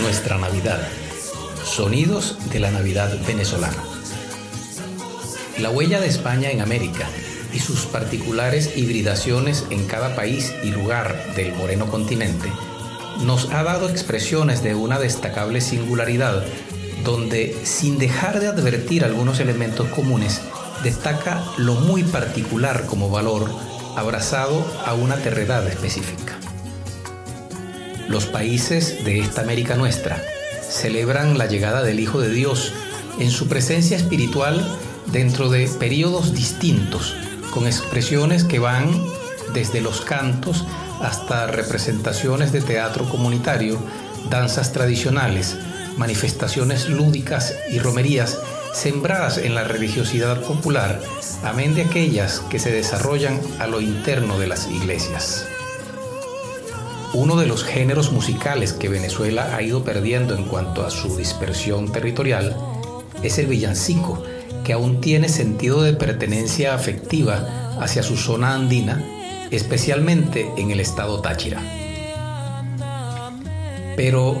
nuestra 0.00 0.36
Navidad. 0.36 0.86
Sonidos 1.64 2.36
de 2.50 2.60
la 2.60 2.70
Navidad 2.70 3.16
venezolana. 3.26 3.82
La 5.58 5.70
huella 5.70 6.00
de 6.00 6.06
España 6.06 6.50
en 6.50 6.60
América 6.60 7.08
y 7.52 7.60
sus 7.60 7.86
particulares 7.86 8.76
hibridaciones 8.76 9.64
en 9.70 9.86
cada 9.86 10.14
país 10.14 10.54
y 10.62 10.70
lugar 10.70 11.34
del 11.34 11.54
moreno 11.54 11.86
continente 11.86 12.52
nos 13.24 13.50
ha 13.52 13.62
dado 13.62 13.88
expresiones 13.88 14.62
de 14.62 14.74
una 14.74 14.98
destacable 14.98 15.62
singularidad 15.62 16.44
donde, 17.02 17.56
sin 17.64 17.98
dejar 17.98 18.40
de 18.40 18.48
advertir 18.48 19.04
algunos 19.04 19.40
elementos 19.40 19.88
comunes, 19.88 20.42
destaca 20.82 21.42
lo 21.56 21.74
muy 21.74 22.02
particular 22.02 22.84
como 22.86 23.08
valor 23.08 23.50
abrazado 23.96 24.62
a 24.84 24.92
una 24.92 25.16
terredad 25.16 25.66
específica. 25.66 26.35
Los 28.08 28.26
países 28.26 29.04
de 29.04 29.20
esta 29.20 29.40
América 29.40 29.74
nuestra 29.74 30.22
celebran 30.62 31.38
la 31.38 31.46
llegada 31.46 31.82
del 31.82 32.00
Hijo 32.00 32.20
de 32.20 32.30
Dios 32.30 32.72
en 33.18 33.30
su 33.30 33.48
presencia 33.48 33.96
espiritual 33.96 34.64
dentro 35.06 35.48
de 35.48 35.66
periodos 35.68 36.32
distintos, 36.32 37.14
con 37.52 37.66
expresiones 37.66 38.44
que 38.44 38.58
van 38.58 39.04
desde 39.54 39.80
los 39.80 40.02
cantos 40.02 40.64
hasta 41.00 41.46
representaciones 41.46 42.52
de 42.52 42.62
teatro 42.62 43.08
comunitario, 43.08 43.78
danzas 44.30 44.72
tradicionales, 44.72 45.56
manifestaciones 45.96 46.88
lúdicas 46.88 47.54
y 47.70 47.78
romerías 47.78 48.38
sembradas 48.72 49.38
en 49.38 49.54
la 49.54 49.64
religiosidad 49.64 50.42
popular, 50.42 51.00
amén 51.42 51.74
de 51.74 51.82
aquellas 51.82 52.40
que 52.50 52.58
se 52.58 52.70
desarrollan 52.70 53.40
a 53.58 53.66
lo 53.66 53.80
interno 53.80 54.38
de 54.38 54.46
las 54.46 54.68
iglesias. 54.70 55.46
Uno 57.14 57.36
de 57.36 57.46
los 57.46 57.64
géneros 57.64 58.12
musicales 58.12 58.72
que 58.72 58.88
Venezuela 58.88 59.56
ha 59.56 59.62
ido 59.62 59.84
perdiendo 59.84 60.36
en 60.36 60.44
cuanto 60.44 60.84
a 60.84 60.90
su 60.90 61.16
dispersión 61.16 61.90
territorial 61.90 62.56
es 63.22 63.38
el 63.38 63.46
villancico, 63.46 64.22
que 64.64 64.72
aún 64.72 65.00
tiene 65.00 65.28
sentido 65.28 65.82
de 65.82 65.92
pertenencia 65.92 66.74
afectiva 66.74 67.76
hacia 67.80 68.02
su 68.02 68.16
zona 68.16 68.54
andina, 68.54 69.02
especialmente 69.50 70.50
en 70.56 70.70
el 70.70 70.80
estado 70.80 71.20
Táchira. 71.20 71.60
Pero 73.96 74.36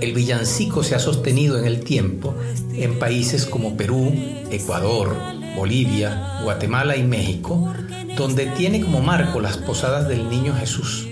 el 0.00 0.12
villancico 0.12 0.82
se 0.82 0.94
ha 0.94 0.98
sostenido 0.98 1.58
en 1.58 1.64
el 1.64 1.82
tiempo 1.82 2.34
en 2.74 2.98
países 2.98 3.46
como 3.46 3.76
Perú, 3.76 4.12
Ecuador, 4.50 5.16
Bolivia, 5.56 6.40
Guatemala 6.42 6.96
y 6.96 7.02
México, 7.02 7.72
donde 8.16 8.46
tiene 8.46 8.80
como 8.80 9.00
marco 9.00 9.40
las 9.40 9.56
posadas 9.56 10.06
del 10.08 10.28
Niño 10.28 10.54
Jesús. 10.54 11.08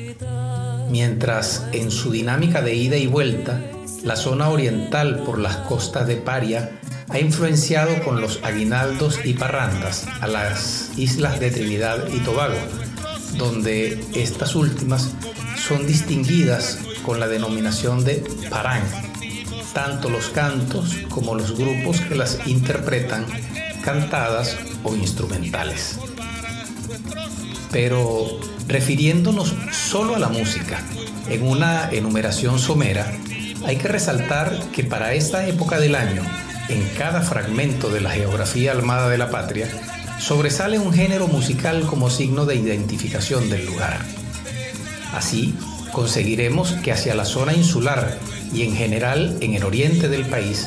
Mientras 0.92 1.64
en 1.72 1.90
su 1.90 2.12
dinámica 2.12 2.60
de 2.60 2.74
ida 2.74 2.98
y 2.98 3.06
vuelta, 3.06 3.58
la 4.04 4.14
zona 4.14 4.50
oriental 4.50 5.22
por 5.24 5.38
las 5.38 5.56
costas 5.56 6.06
de 6.06 6.16
Paria 6.16 6.78
ha 7.08 7.18
influenciado 7.18 8.04
con 8.04 8.20
los 8.20 8.40
aguinaldos 8.44 9.18
y 9.24 9.32
parrandas 9.32 10.06
a 10.20 10.26
las 10.26 10.90
islas 10.98 11.40
de 11.40 11.50
Trinidad 11.50 12.08
y 12.12 12.18
Tobago, 12.18 12.58
donde 13.38 14.04
estas 14.12 14.54
últimas 14.54 15.14
son 15.56 15.86
distinguidas 15.86 16.80
con 17.06 17.20
la 17.20 17.26
denominación 17.26 18.04
de 18.04 18.22
parán, 18.50 18.82
tanto 19.72 20.10
los 20.10 20.26
cantos 20.28 20.94
como 21.08 21.34
los 21.34 21.56
grupos 21.56 22.02
que 22.02 22.16
las 22.16 22.46
interpretan 22.46 23.24
cantadas 23.82 24.58
o 24.84 24.94
instrumentales. 24.94 25.98
Pero 27.70 28.51
refiriéndonos 28.68 29.54
solo 29.70 30.14
a 30.14 30.18
la 30.18 30.28
música, 30.28 30.80
en 31.28 31.46
una 31.46 31.90
enumeración 31.90 32.58
somera, 32.58 33.12
hay 33.64 33.76
que 33.76 33.88
resaltar 33.88 34.58
que 34.72 34.84
para 34.84 35.14
esta 35.14 35.46
época 35.46 35.78
del 35.78 35.94
año, 35.94 36.22
en 36.68 36.82
cada 36.98 37.22
fragmento 37.22 37.90
de 37.90 38.00
la 38.00 38.10
geografía 38.10 38.72
armada 38.72 39.08
de 39.08 39.18
la 39.18 39.30
patria, 39.30 39.68
sobresale 40.18 40.78
un 40.78 40.92
género 40.92 41.28
musical 41.28 41.86
como 41.86 42.10
signo 42.10 42.44
de 42.44 42.56
identificación 42.56 43.50
del 43.50 43.66
lugar. 43.66 43.98
Así, 45.12 45.54
conseguiremos 45.92 46.72
que 46.82 46.92
hacia 46.92 47.14
la 47.14 47.24
zona 47.24 47.54
insular 47.54 48.18
y 48.52 48.62
en 48.62 48.74
general 48.74 49.36
en 49.40 49.54
el 49.54 49.64
oriente 49.64 50.08
del 50.08 50.24
país 50.24 50.66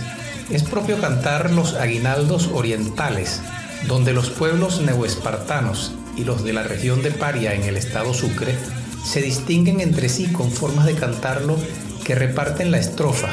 es 0.50 0.64
propio 0.64 1.00
cantar 1.00 1.52
los 1.52 1.74
aguinaldos 1.74 2.50
orientales, 2.54 3.42
donde 3.88 4.14
los 4.14 4.30
pueblos 4.30 4.82
neoespartanos 4.82 5.94
y 6.16 6.24
los 6.24 6.44
de 6.44 6.54
la 6.54 6.64
región 6.64 7.02
de 7.02 7.12
Paria 7.12 7.54
en 7.54 7.64
el 7.64 7.78
estado 7.78 8.14
Sucre 8.14 8.56
se 9.04 9.22
distinguen 9.22 9.82
entre 9.82 10.10
sí 10.10 10.28
con 10.28 10.52
formas 10.52 10.86
de 10.86 10.96
cantarlo 10.96 11.58
que 12.04 12.16
reparten 12.16 12.72
la 12.72 12.78
estrofa, 12.78 13.30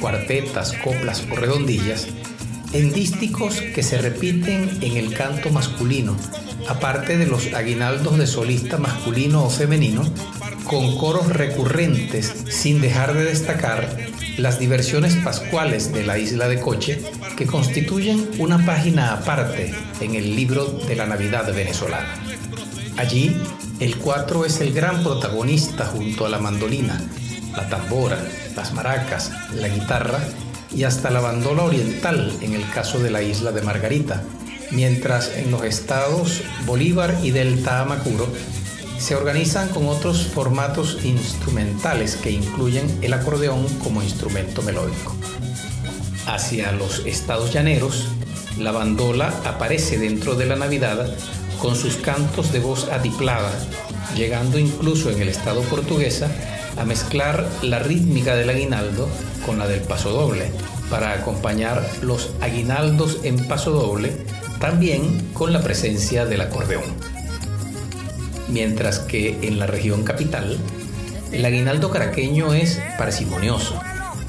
cuartetas, 0.00 0.72
coplas 0.84 1.26
o 1.30 1.36
redondillas, 1.36 2.06
en 2.72 2.92
dísticos 2.92 3.60
que 3.74 3.82
se 3.82 3.98
repiten 3.98 4.78
en 4.82 4.96
el 4.96 5.14
canto 5.14 5.50
masculino, 5.50 6.16
aparte 6.68 7.16
de 7.16 7.26
los 7.26 7.52
aguinaldos 7.54 8.18
de 8.18 8.26
solista 8.26 8.76
masculino 8.78 9.44
o 9.44 9.50
femenino, 9.50 10.02
con 10.64 10.98
coros 10.98 11.28
recurrentes, 11.28 12.32
sin 12.50 12.80
dejar 12.80 13.14
de 13.14 13.24
destacar 13.24 13.96
las 14.36 14.58
diversiones 14.58 15.16
pascuales 15.16 15.92
de 15.92 16.04
la 16.04 16.18
isla 16.18 16.48
de 16.48 16.60
Coche, 16.60 17.02
que 17.38 17.46
constituyen 17.46 18.28
una 18.38 18.66
página 18.66 19.12
aparte 19.12 19.72
en 20.00 20.16
el 20.16 20.34
libro 20.34 20.64
de 20.66 20.96
la 20.96 21.06
Navidad 21.06 21.54
venezolana. 21.54 22.16
Allí, 22.96 23.40
el 23.78 23.96
cuatro 23.98 24.44
es 24.44 24.60
el 24.60 24.72
gran 24.72 25.04
protagonista 25.04 25.86
junto 25.86 26.26
a 26.26 26.30
la 26.30 26.40
mandolina, 26.40 27.00
la 27.56 27.68
tambora, 27.68 28.18
las 28.56 28.74
maracas, 28.74 29.30
la 29.54 29.68
guitarra 29.68 30.18
y 30.74 30.82
hasta 30.82 31.10
la 31.10 31.20
bandola 31.20 31.62
oriental 31.62 32.36
en 32.40 32.54
el 32.54 32.68
caso 32.70 32.98
de 32.98 33.12
la 33.12 33.22
isla 33.22 33.52
de 33.52 33.62
Margarita, 33.62 34.24
mientras 34.72 35.30
en 35.36 35.52
los 35.52 35.62
estados 35.62 36.42
Bolívar 36.66 37.20
y 37.22 37.30
Delta 37.30 37.82
Amacuro 37.82 38.26
se 38.98 39.14
organizan 39.14 39.68
con 39.68 39.86
otros 39.86 40.26
formatos 40.26 40.98
instrumentales 41.04 42.16
que 42.16 42.32
incluyen 42.32 42.98
el 43.00 43.12
acordeón 43.12 43.68
como 43.78 44.02
instrumento 44.02 44.60
melódico. 44.62 45.14
Hacia 46.28 46.72
los 46.72 47.06
estados 47.06 47.54
llaneros, 47.54 48.06
la 48.58 48.70
bandola 48.70 49.32
aparece 49.46 49.96
dentro 49.96 50.34
de 50.34 50.44
la 50.44 50.56
Navidad 50.56 51.10
con 51.58 51.74
sus 51.74 51.96
cantos 51.96 52.52
de 52.52 52.60
voz 52.60 52.86
adiplada, 52.92 53.50
llegando 54.14 54.58
incluso 54.58 55.10
en 55.10 55.22
el 55.22 55.30
estado 55.30 55.62
portuguesa 55.62 56.30
a 56.76 56.84
mezclar 56.84 57.48
la 57.62 57.78
rítmica 57.78 58.36
del 58.36 58.50
aguinaldo 58.50 59.08
con 59.46 59.58
la 59.58 59.66
del 59.66 59.80
paso 59.80 60.10
doble, 60.10 60.52
para 60.90 61.14
acompañar 61.14 61.82
los 62.02 62.28
aguinaldos 62.42 63.20
en 63.22 63.48
paso 63.48 63.70
doble, 63.70 64.12
también 64.60 65.30
con 65.32 65.54
la 65.54 65.62
presencia 65.62 66.26
del 66.26 66.42
acordeón. 66.42 66.84
Mientras 68.48 68.98
que 68.98 69.38
en 69.40 69.58
la 69.58 69.66
región 69.66 70.04
capital, 70.04 70.58
el 71.32 71.42
aguinaldo 71.46 71.90
caraqueño 71.90 72.52
es 72.52 72.78
parsimonioso 72.98 73.80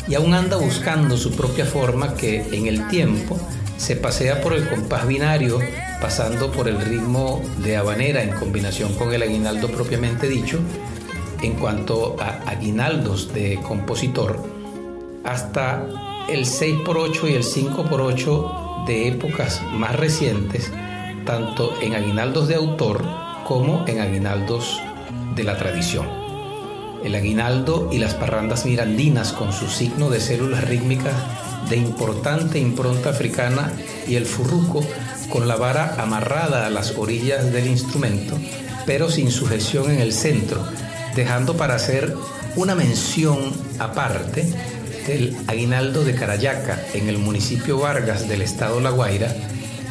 y 0.10 0.16
aún 0.16 0.34
anda 0.34 0.58
buscando 0.58 1.16
su 1.16 1.32
propia 1.32 1.66
forma 1.66 2.16
que 2.16 2.42
en 2.52 2.66
el 2.66 2.88
tiempo 2.88 3.40
se 3.78 3.96
pasea 3.96 4.42
por 4.42 4.54
el 4.54 4.68
compás 4.68 5.08
binario, 5.08 5.60
pasando 6.02 6.52
por 6.52 6.68
el 6.68 6.82
ritmo 6.82 7.42
de 7.64 7.78
habanera 7.78 8.24
en 8.24 8.32
combinación 8.32 8.94
con 8.96 9.14
el 9.14 9.22
aguinaldo 9.22 9.70
propiamente 9.70 10.28
dicho, 10.28 10.60
en 11.42 11.54
cuanto 11.54 12.18
a 12.20 12.50
aguinaldos 12.50 13.34
de 13.34 13.60
compositor, 13.62 14.44
hasta 15.24 15.86
el 16.28 16.46
6x8 16.46 17.30
y 17.30 17.34
el 17.36 17.44
5x8 17.44 18.86
de 18.86 19.08
épocas 19.10 19.62
más 19.72 19.96
recientes, 19.96 20.72
tanto 21.26 21.74
en 21.82 21.94
aguinaldos 21.94 22.48
de 22.48 22.56
autor 22.56 23.06
como 23.46 23.86
en 23.88 24.00
aguinaldos 24.00 24.82
de 25.36 25.44
la 25.44 25.58
tradición. 25.58 26.29
El 27.04 27.16
aguinaldo 27.16 27.90
y 27.92 27.98
las 27.98 28.14
parrandas 28.14 28.66
mirandinas 28.66 29.32
con 29.32 29.54
su 29.54 29.68
signo 29.68 30.10
de 30.10 30.20
células 30.20 30.66
rítmicas 30.66 31.16
de 31.70 31.78
importante 31.78 32.60
impronta 32.60 33.10
africana 33.10 33.72
y 34.08 34.16
el 34.16 34.26
furruco 34.26 34.84
con 35.30 35.48
la 35.48 35.56
vara 35.56 35.96
amarrada 36.00 36.66
a 36.66 36.70
las 36.70 36.98
orillas 36.98 37.52
del 37.54 37.68
instrumento, 37.68 38.38
pero 38.86 39.10
sin 39.10 39.32
sujeción 39.32 39.92
en 39.92 40.02
el 40.02 40.14
centro, 40.14 40.66
dejando 41.16 41.56
para 41.56 41.76
hacer 41.76 42.16
una 42.56 42.76
mención 42.76 43.54
aparte 43.78 44.52
del 45.08 45.36
aguinaldo 45.48 46.04
de 46.04 46.16
Carayaca 46.16 46.84
en 46.94 47.08
el 47.08 47.18
municipio 47.18 47.80
Vargas 47.80 48.28
del 48.28 48.42
estado 48.42 48.80
La 48.80 48.90
Guaira, 48.90 49.34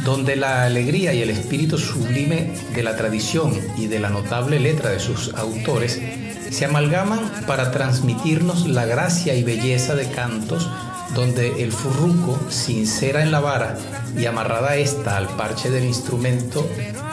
donde 0.04 0.36
la 0.36 0.64
alegría 0.64 1.14
y 1.14 1.22
el 1.22 1.30
espíritu 1.30 1.78
sublime 1.78 2.52
de 2.74 2.82
la 2.82 2.96
tradición 2.96 3.58
y 3.76 3.86
de 3.86 3.98
la 4.00 4.10
notable 4.10 4.60
letra 4.60 4.90
de 4.90 5.00
sus 5.00 5.34
autores 5.34 6.00
se 6.50 6.64
amalgaman 6.64 7.44
para 7.46 7.70
transmitirnos 7.70 8.66
la 8.66 8.86
gracia 8.86 9.34
y 9.34 9.42
belleza 9.42 9.94
de 9.94 10.10
cantos 10.10 10.68
donde 11.14 11.62
el 11.62 11.72
furruco, 11.72 12.38
sincera 12.50 13.22
en 13.22 13.32
la 13.32 13.40
vara 13.40 13.76
y 14.16 14.26
amarrada 14.26 14.76
esta 14.76 15.16
al 15.16 15.26
parche 15.28 15.70
del 15.70 15.84
instrumento 15.84 16.68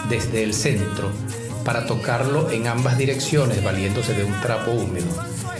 desde 0.09 0.43
el 0.43 0.53
centro, 0.53 1.11
para 1.63 1.85
tocarlo 1.85 2.51
en 2.51 2.67
ambas 2.67 2.97
direcciones 2.97 3.63
valiéndose 3.63 4.13
de 4.13 4.23
un 4.23 4.39
trapo 4.41 4.71
húmedo, 4.71 5.07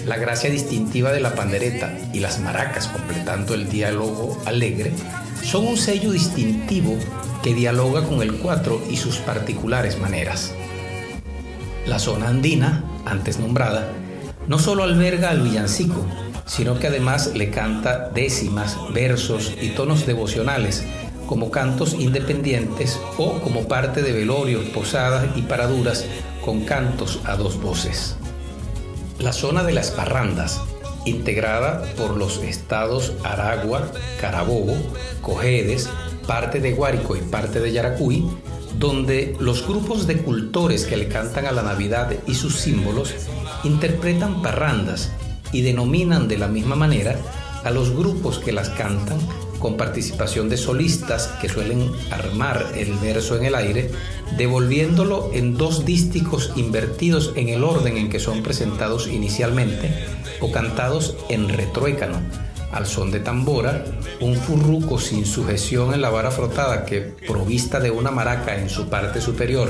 la 0.05 0.17
gracia 0.17 0.49
distintiva 0.49 1.11
de 1.11 1.19
la 1.19 1.33
pandereta 1.33 1.91
y 2.13 2.19
las 2.19 2.39
maracas 2.39 2.87
completando 2.87 3.55
el 3.55 3.69
diálogo 3.69 4.39
alegre 4.45 4.93
son 5.41 5.65
un 5.65 5.77
sello 5.77 6.11
distintivo 6.11 6.95
que 7.41 7.53
dialoga 7.53 8.03
con 8.03 8.21
el 8.21 8.35
cuatro 8.35 8.81
y 8.89 8.97
sus 8.97 9.17
particulares 9.17 9.99
maneras. 9.99 10.53
La 11.87 11.99
zona 11.99 12.29
andina, 12.29 12.83
antes 13.05 13.39
nombrada, 13.39 13.87
no 14.47 14.59
solo 14.59 14.83
alberga 14.83 15.29
al 15.29 15.41
villancico, 15.41 16.05
sino 16.45 16.79
que 16.79 16.87
además 16.87 17.31
le 17.33 17.49
canta 17.49 18.09
décimas, 18.13 18.77
versos 18.93 19.53
y 19.61 19.69
tonos 19.69 20.05
devocionales 20.05 20.83
como 21.27 21.49
cantos 21.49 21.93
independientes 21.93 22.99
o 23.17 23.39
como 23.39 23.67
parte 23.67 24.01
de 24.01 24.11
velorios, 24.11 24.65
posadas 24.65 25.25
y 25.35 25.41
paraduras 25.41 26.05
con 26.43 26.65
cantos 26.65 27.19
a 27.25 27.35
dos 27.35 27.59
voces. 27.59 28.15
La 29.19 29.33
zona 29.33 29.63
de 29.63 29.73
las 29.73 29.91
parrandas, 29.91 30.61
integrada 31.05 31.83
por 31.97 32.17
los 32.17 32.37
estados 32.43 33.13
Aragua, 33.23 33.91
Carabobo, 34.21 34.75
Cojedes, 35.21 35.89
parte 36.27 36.59
de 36.59 36.73
Guárico 36.73 37.15
y 37.15 37.21
parte 37.21 37.59
de 37.59 37.71
Yaracuy, 37.71 38.29
donde 38.77 39.35
los 39.39 39.65
grupos 39.67 40.07
de 40.07 40.17
cultores 40.17 40.85
que 40.85 40.97
le 40.97 41.07
cantan 41.07 41.45
a 41.45 41.51
la 41.51 41.63
Navidad 41.63 42.11
y 42.27 42.35
sus 42.35 42.55
símbolos 42.55 43.13
interpretan 43.63 44.41
parrandas 44.41 45.11
y 45.51 45.61
denominan 45.61 46.27
de 46.27 46.37
la 46.37 46.47
misma 46.47 46.75
manera 46.75 47.19
a 47.63 47.71
los 47.71 47.91
grupos 47.91 48.39
que 48.39 48.51
las 48.51 48.69
cantan 48.69 49.19
con 49.59 49.77
participación 49.77 50.49
de 50.49 50.57
solistas 50.57 51.27
que 51.41 51.49
suelen 51.49 51.89
armar 52.11 52.73
el 52.75 52.93
verso 52.93 53.37
en 53.37 53.45
el 53.45 53.55
aire, 53.55 53.89
devolviéndolo 54.37 55.31
en 55.33 55.57
dos 55.57 55.85
dísticos 55.85 56.51
invertidos 56.55 57.33
en 57.35 57.49
el 57.49 57.63
orden 57.63 57.97
en 57.97 58.09
que 58.09 58.19
son 58.19 58.43
presentados 58.43 59.07
inicialmente 59.07 59.91
o 60.41 60.51
cantados 60.51 61.15
en 61.29 61.49
retruécano, 61.49 62.19
al 62.75 62.85
son 62.85 63.09
de 63.09 63.21
tambora, 63.21 63.85
un 64.19 64.35
furruco 64.35 64.99
sin 64.99 65.25
sujeción 65.25 65.93
en 65.93 66.01
la 66.01 66.09
vara 66.09 66.29
frotada 66.29 66.85
que, 66.85 66.99
provista 66.99 67.79
de 67.79 67.89
una 67.89 68.11
maraca 68.11 68.57
en 68.57 68.69
su 68.69 68.89
parte 68.89 69.21
superior 69.21 69.69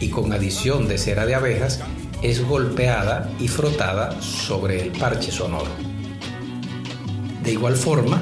y 0.00 0.08
con 0.08 0.32
adición 0.32 0.88
de 0.88 0.98
cera 0.98 1.26
de 1.26 1.36
abejas, 1.36 1.80
es 2.22 2.44
golpeada 2.44 3.30
y 3.38 3.46
frotada 3.46 4.20
sobre 4.20 4.82
el 4.82 4.90
parche 4.90 5.30
sonoro. 5.30 5.70
De 7.44 7.52
igual 7.52 7.76
forma, 7.76 8.20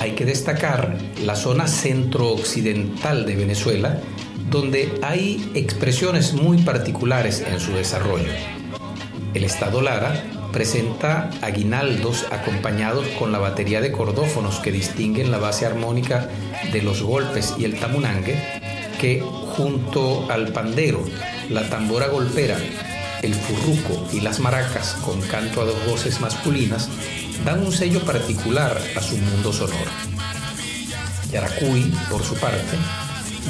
hay 0.00 0.12
que 0.12 0.24
destacar 0.24 0.96
la 1.22 1.36
zona 1.36 1.68
centro-occidental 1.68 3.26
de 3.26 3.36
Venezuela, 3.36 4.00
donde 4.50 4.98
hay 5.02 5.52
expresiones 5.54 6.32
muy 6.32 6.58
particulares 6.62 7.44
en 7.46 7.60
su 7.60 7.72
desarrollo. 7.72 8.32
El 9.34 9.44
estado 9.44 9.82
Lara 9.82 10.24
presenta 10.56 11.28
aguinaldos 11.42 12.24
acompañados 12.30 13.06
con 13.18 13.30
la 13.30 13.38
batería 13.38 13.82
de 13.82 13.92
cordófonos 13.92 14.58
que 14.60 14.72
distinguen 14.72 15.30
la 15.30 15.36
base 15.36 15.66
armónica 15.66 16.30
de 16.72 16.80
los 16.80 17.02
golpes 17.02 17.52
y 17.58 17.66
el 17.66 17.78
tamunangue, 17.78 18.42
que 18.98 19.20
junto 19.20 20.26
al 20.30 20.54
pandero, 20.54 21.04
la 21.50 21.68
tambora 21.68 22.08
golpera, 22.08 22.56
el 23.20 23.34
furruco 23.34 24.08
y 24.14 24.20
las 24.20 24.40
maracas 24.40 24.94
con 25.04 25.20
canto 25.20 25.60
a 25.60 25.66
dos 25.66 25.84
voces 25.84 26.22
masculinas 26.22 26.88
dan 27.44 27.60
un 27.60 27.70
sello 27.70 28.00
particular 28.06 28.80
a 28.96 29.02
su 29.02 29.18
mundo 29.18 29.52
sonoro. 29.52 29.90
Yaracuy, 31.32 31.92
por 32.10 32.24
su 32.24 32.34
parte, 32.36 32.78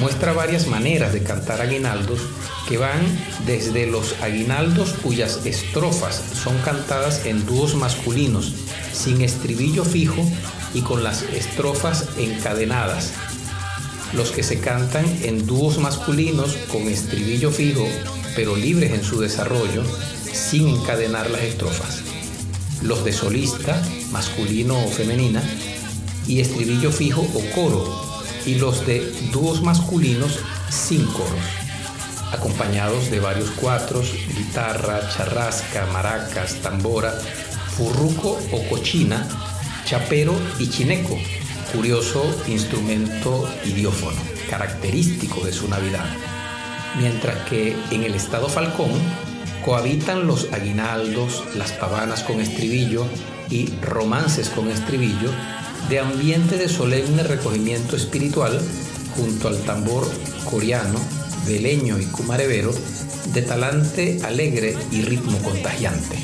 muestra 0.01 0.33
varias 0.33 0.67
maneras 0.67 1.13
de 1.13 1.23
cantar 1.23 1.61
aguinaldos 1.61 2.19
que 2.69 2.79
van 2.79 3.01
desde 3.47 3.87
los 3.87 4.15
aguinaldos 4.23 4.93
cuyas 5.03 5.41
estrofas 5.45 6.23
son 6.35 6.59
cantadas 6.59 7.25
en 7.27 7.47
dúos 7.47 7.75
masculinos, 7.75 8.55
sin 8.93 9.23
estribillo 9.23 9.85
fijo 9.85 10.25
y 10.75 10.81
con 10.83 11.03
las 11.05 11.23
estrofas 11.23 12.09
encadenadas, 12.19 13.13
los 14.13 14.31
que 14.31 14.43
se 14.43 14.61
cantan 14.61 15.05
en 15.23 15.47
dúos 15.47 15.79
masculinos 15.79 16.57
con 16.71 16.83
estribillo 16.89 17.51
fijo, 17.51 17.87
pero 18.35 18.57
libres 18.57 18.93
en 18.93 19.05
su 19.05 19.21
desarrollo, 19.21 19.83
sin 20.33 20.69
encadenar 20.69 21.31
las 21.31 21.43
estrofas. 21.43 22.03
Los 22.83 23.05
de 23.05 23.13
solista, 23.13 23.83
masculino 24.11 24.85
o 24.85 24.89
femenina, 24.89 25.43
y 26.27 26.41
estribillo 26.41 26.91
fijo 26.93 27.23
o 27.23 27.55
coro, 27.55 28.23
y 28.45 28.57
los 28.57 28.87
de 28.87 29.01
dúos 29.33 29.63
masculinos 29.63 30.39
sin 30.69 31.05
coros, 31.07 31.66
acompañados 32.33 33.11
de 33.11 33.21
varios 33.21 33.51
cuatros, 33.51 34.13
guitarra, 34.37 35.01
charrasca, 35.09 35.87
maracas, 35.93 36.57
tambora, 36.57 37.13
furruco 37.77 38.39
o 38.53 38.69
cochina, 38.69 39.27
chapero 39.85 40.35
y 40.59 40.69
chineco, 40.69 41.19
curioso 41.73 42.25
instrumento 42.49 43.49
idiófono, 43.65 44.21
característico 44.49 45.45
de 45.45 45.53
su 45.53 45.69
Navidad. 45.69 46.07
Mientras 46.99 47.37
que 47.49 47.77
en 47.91 48.05
el 48.05 48.15
estado 48.15 48.49
Falcón 48.49 48.91
cohabitan 49.65 50.27
los 50.27 50.53
aguinaldos, 50.53 51.43
las 51.57 51.73
pavanas 51.73 52.23
con 52.23 52.41
estribillo 52.41 53.05
y 53.51 53.75
romances 53.83 54.49
con 54.49 54.69
estribillo 54.69 55.31
de 55.89 56.01
ambiente 56.01 56.57
de 56.57 56.69
solemne 56.69 57.23
recogimiento 57.23 57.97
espiritual 57.97 58.61
junto 59.17 59.49
al 59.49 59.59
tambor 59.59 60.09
coreano, 60.49 60.99
veleño 61.47 61.99
y 61.99 62.05
cumarevero 62.07 62.73
de 63.33 63.43
talante 63.43 64.21
alegre 64.25 64.77
y 64.91 65.03
ritmo 65.03 65.39
contagiante. 65.39 66.17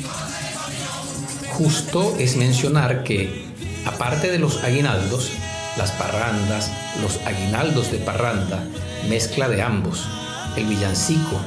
Justo 1.51 2.15
es 2.19 2.35
mencionar 2.35 3.03
que, 3.03 3.45
aparte 3.85 4.31
de 4.31 4.39
los 4.39 4.63
aguinaldos, 4.63 5.31
las 5.77 5.91
parrandas, 5.91 6.71
los 7.01 7.19
aguinaldos 7.25 7.91
de 7.91 7.99
parranda, 7.99 8.63
mezcla 9.09 9.49
de 9.49 9.61
ambos, 9.61 10.07
el 10.55 10.65
villancico, 10.65 11.39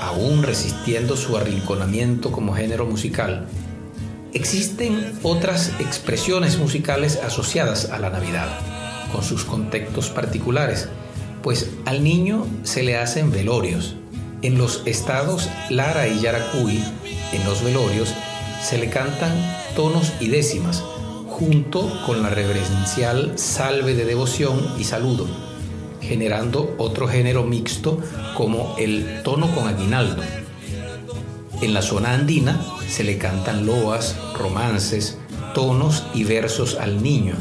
aún 0.00 0.42
resistiendo 0.42 1.16
su 1.16 1.36
arrinconamiento 1.36 2.32
como 2.32 2.54
género 2.54 2.86
musical, 2.86 3.46
existen 4.32 5.18
otras 5.22 5.72
expresiones 5.78 6.58
musicales 6.58 7.18
asociadas 7.24 7.90
a 7.90 7.98
la 7.98 8.10
Navidad, 8.10 8.48
con 9.12 9.22
sus 9.22 9.44
contextos 9.44 10.08
particulares, 10.08 10.88
pues 11.42 11.70
al 11.84 12.04
niño 12.04 12.46
se 12.62 12.82
le 12.82 12.96
hacen 12.96 13.30
velorios. 13.30 13.96
En 14.42 14.58
los 14.58 14.82
estados 14.86 15.48
Lara 15.70 16.08
y 16.08 16.20
Yaracuy, 16.20 16.82
en 17.32 17.44
los 17.44 17.62
velorios, 17.62 18.12
se 18.62 18.78
le 18.78 18.88
cantan 18.88 19.32
tonos 19.76 20.12
y 20.20 20.28
décimas, 20.28 20.82
junto 21.26 21.90
con 22.06 22.22
la 22.22 22.30
reverencial 22.30 23.32
salve 23.36 23.94
de 23.94 24.04
devoción 24.04 24.74
y 24.78 24.84
saludo 24.84 25.26
generando 26.02 26.74
otro 26.78 27.06
género 27.08 27.44
mixto 27.44 27.98
como 28.36 28.74
el 28.78 29.22
tono 29.22 29.54
con 29.54 29.68
aguinaldo. 29.68 30.22
En 31.62 31.72
la 31.72 31.82
zona 31.82 32.12
andina 32.12 32.60
se 32.88 33.04
le 33.04 33.18
cantan 33.18 33.66
loas, 33.66 34.16
romances, 34.36 35.16
tonos 35.54 36.04
y 36.12 36.24
versos 36.24 36.76
al 36.78 37.02
niño, 37.02 37.34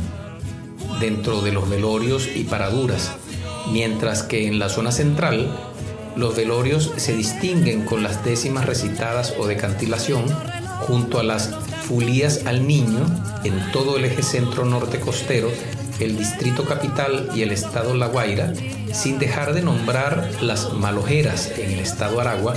dentro 0.99 1.41
de 1.41 1.51
los 1.51 1.69
velorios 1.69 2.29
y 2.35 2.43
paraduras, 2.43 3.11
mientras 3.69 4.23
que 4.23 4.47
en 4.47 4.59
la 4.59 4.69
zona 4.69 4.91
central 4.91 5.49
los 6.15 6.35
velorios 6.35 6.91
se 6.97 7.15
distinguen 7.15 7.85
con 7.85 8.03
las 8.03 8.23
décimas 8.23 8.65
recitadas 8.65 9.33
o 9.37 9.47
de 9.47 9.57
cantilación 9.57 10.25
junto 10.79 11.19
a 11.19 11.23
las 11.23 11.49
fulías 11.87 12.45
al 12.45 12.67
niño 12.67 13.05
en 13.43 13.71
todo 13.71 13.97
el 13.97 14.05
eje 14.05 14.23
centro-norte 14.23 14.99
costero 14.99 15.49
el 16.03 16.17
Distrito 16.17 16.65
Capital 16.65 17.29
y 17.35 17.43
el 17.43 17.51
Estado 17.51 17.95
La 17.95 18.07
Guaira, 18.07 18.53
sin 18.91 19.19
dejar 19.19 19.53
de 19.53 19.61
nombrar 19.61 20.29
las 20.41 20.73
malojeras 20.73 21.51
en 21.57 21.71
el 21.71 21.79
Estado 21.79 22.19
Aragua 22.19 22.55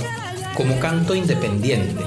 como 0.55 0.79
canto 0.79 1.15
independiente, 1.15 2.03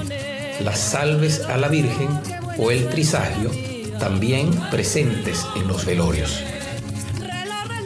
las 0.63 0.79
salves 0.79 1.41
a 1.41 1.57
la 1.57 1.69
Virgen 1.69 2.09
o 2.57 2.71
el 2.71 2.89
trisagio, 2.89 3.51
también 3.99 4.51
presentes 4.69 5.45
en 5.55 5.67
los 5.67 5.85
velorios. 5.85 6.43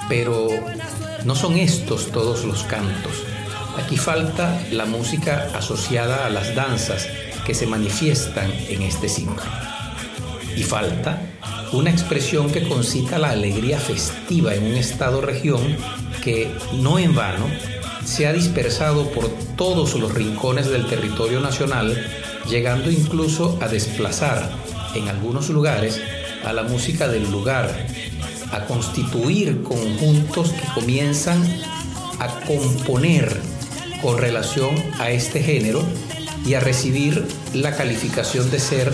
Pero 0.09 0.49
no 1.25 1.35
son 1.35 1.57
estos 1.57 2.11
todos 2.11 2.43
los 2.45 2.63
cantos. 2.63 3.13
Aquí 3.77 3.97
falta 3.97 4.61
la 4.71 4.85
música 4.85 5.49
asociada 5.55 6.25
a 6.25 6.29
las 6.29 6.55
danzas 6.55 7.07
que 7.45 7.53
se 7.53 7.65
manifiestan 7.67 8.51
en 8.69 8.81
este 8.81 9.09
símbolo. 9.09 9.41
Y 10.55 10.63
falta 10.63 11.21
una 11.71 11.89
expresión 11.89 12.51
que 12.51 12.67
concita 12.67 13.17
la 13.17 13.31
alegría 13.31 13.79
festiva 13.79 14.53
en 14.53 14.63
un 14.63 14.73
estado-región 14.73 15.75
que, 16.23 16.51
no 16.73 16.99
en 16.99 17.15
vano, 17.15 17.47
se 18.05 18.27
ha 18.27 18.33
dispersado 18.33 19.09
por 19.11 19.29
todos 19.55 19.95
los 19.95 20.13
rincones 20.13 20.69
del 20.69 20.85
territorio 20.85 21.39
nacional, 21.39 21.97
llegando 22.47 22.91
incluso 22.91 23.57
a 23.61 23.67
desplazar 23.67 24.51
en 24.93 25.07
algunos 25.07 25.49
lugares 25.49 25.99
a 26.45 26.53
la 26.53 26.63
música 26.63 27.07
del 27.07 27.31
lugar, 27.31 27.87
a 28.53 28.65
constituir 28.65 29.63
conjuntos 29.63 30.51
que 30.51 30.67
comienzan 30.75 31.43
a 32.19 32.27
componer 32.41 33.41
con 34.01 34.17
relación 34.17 34.75
a 34.99 35.09
este 35.09 35.41
género 35.41 35.83
y 36.45 36.53
a 36.53 36.59
recibir 36.59 37.25
la 37.53 37.75
calificación 37.75 38.49
de 38.51 38.59
ser 38.59 38.93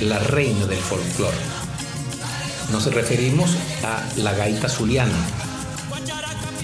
la 0.00 0.18
reina 0.18 0.66
del 0.66 0.78
folclore. 0.78 1.36
Nos 2.70 2.92
referimos 2.94 3.56
a 3.82 4.02
la 4.18 4.32
gaita 4.34 4.68
zuliana. 4.68 5.18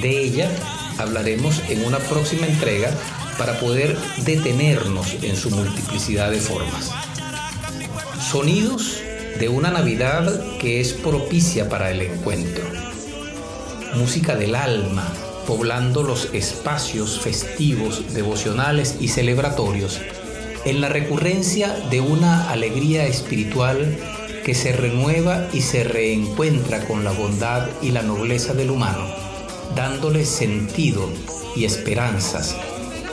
De 0.00 0.23
ella 0.23 0.49
hablaremos 0.99 1.61
en 1.68 1.85
una 1.85 1.99
próxima 1.99 2.47
entrega 2.47 2.90
para 3.37 3.59
poder 3.59 3.97
detenernos 4.25 5.14
en 5.23 5.37
su 5.37 5.50
multiplicidad 5.50 6.30
de 6.30 6.40
formas. 6.40 6.90
Sonidos 8.30 9.02
de 9.38 9.49
una 9.49 9.71
Navidad 9.71 10.59
que 10.59 10.80
es 10.80 10.92
propicia 10.92 11.68
para 11.68 11.90
el 11.90 12.02
encuentro. 12.02 12.64
Música 13.95 14.35
del 14.35 14.54
alma, 14.54 15.07
poblando 15.47 16.02
los 16.02 16.30
espacios 16.35 17.21
festivos, 17.21 18.14
devocionales 18.14 18.97
y 19.00 19.09
celebratorios, 19.09 20.00
en 20.64 20.80
la 20.80 20.88
recurrencia 20.88 21.73
de 21.90 22.00
una 22.00 22.50
alegría 22.50 23.07
espiritual 23.07 23.97
que 24.45 24.54
se 24.54 24.73
renueva 24.73 25.49
y 25.52 25.61
se 25.61 25.85
reencuentra 25.85 26.85
con 26.87 27.04
la 27.04 27.12
bondad 27.12 27.68
y 27.80 27.92
la 27.92 28.02
nobleza 28.02 28.54
del 28.54 28.71
humano, 28.71 29.07
dándole 29.76 30.25
sentido 30.25 31.09
y 31.54 31.64
esperanzas 31.64 32.57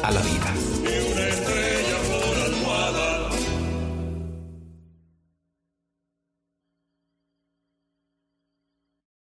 a 0.01 0.12
la 0.12 0.22
vida. 0.22 0.75